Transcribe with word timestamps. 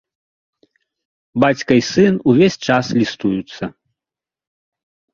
Бацька 1.43 1.71
і 1.81 1.85
сын 1.91 2.13
увесь 2.33 2.59
час 2.71 2.85
лістуюцца. 3.01 3.63